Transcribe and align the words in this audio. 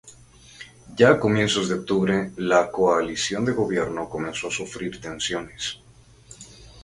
Ya 0.97 1.11
a 1.11 1.19
comienzos 1.19 1.69
de 1.69 1.75
octubre, 1.75 2.31
la 2.35 2.71
coalición 2.71 3.45
de 3.45 3.51
gobierno 3.51 4.09
comenzó 4.09 4.47
a 4.47 4.51
sufrir 4.51 4.99
tensiones. 4.99 5.79